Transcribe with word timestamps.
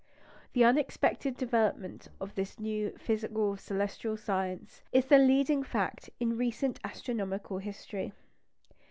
The 0.53 0.63
unexpected 0.63 1.37
development 1.37 2.07
of 2.19 2.33
this 2.33 2.59
new 2.59 2.89
physical 2.97 3.55
celestial 3.55 4.17
science 4.17 4.81
is 4.91 5.05
the 5.05 5.19
leading 5.19 5.61
fact 5.61 6.09
in 6.19 6.39
recent 6.39 6.79
astronomical 6.83 7.59
history. 7.59 8.11